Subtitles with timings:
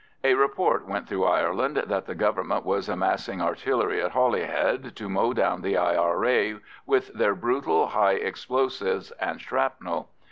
[0.23, 5.31] A report went through Ireland that the Government was massing artillery at Holyhead to mow
[5.31, 6.57] down the I.R.A.
[6.87, 10.09] with their brutal high explosives and shrapnel.